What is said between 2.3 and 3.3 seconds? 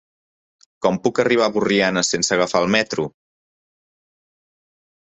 agafar el metro?